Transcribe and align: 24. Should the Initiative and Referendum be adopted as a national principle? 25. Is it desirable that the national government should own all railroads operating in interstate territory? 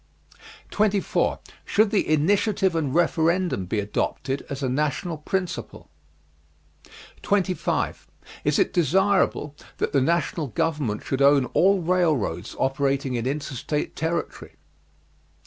24. 0.71 1.37
Should 1.63 1.91
the 1.91 2.09
Initiative 2.11 2.75
and 2.75 2.95
Referendum 2.95 3.65
be 3.67 3.79
adopted 3.79 4.43
as 4.49 4.63
a 4.63 4.67
national 4.67 5.15
principle? 5.19 5.91
25. 7.21 8.07
Is 8.43 8.57
it 8.57 8.73
desirable 8.73 9.55
that 9.77 9.93
the 9.93 10.01
national 10.01 10.47
government 10.47 11.03
should 11.05 11.21
own 11.21 11.45
all 11.53 11.83
railroads 11.83 12.55
operating 12.57 13.13
in 13.13 13.27
interstate 13.27 13.95
territory? 13.95 14.55